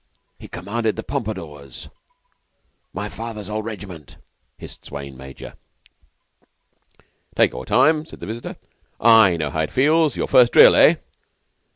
[0.39, 1.87] He commanded the Pompadours
[2.91, 4.17] my father's old regiment,"
[4.57, 5.53] hissed Swayne major.
[7.35, 8.55] "Take your time," said the visitor.
[8.99, 10.15] "I know how it feels.
[10.17, 10.95] Your first drill eh?"